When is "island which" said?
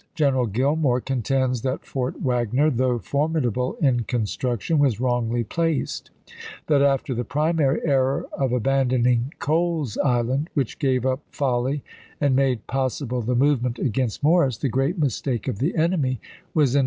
9.99-10.79